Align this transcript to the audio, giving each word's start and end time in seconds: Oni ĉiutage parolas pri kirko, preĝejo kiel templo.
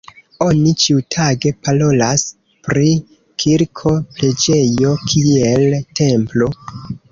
Oni 0.43 0.69
ĉiutage 0.83 1.51
parolas 1.67 2.23
pri 2.69 2.95
kirko, 3.45 3.95
preĝejo 4.17 4.97
kiel 5.13 5.81
templo. 6.03 6.53